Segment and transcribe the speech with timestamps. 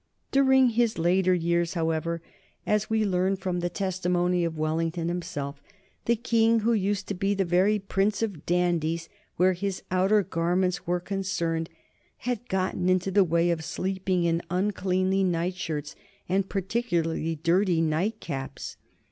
[0.31, 2.23] During his later years, however,
[2.65, 5.61] as we learn from the testimony of Wellington himself,
[6.05, 10.87] the King, who used to be the very prince of dandies where his outer garments
[10.87, 11.69] were concerned,
[12.17, 15.95] had got into the way of sleeping in uncleanly nightshirts
[16.27, 18.77] and particularly dirty night caps.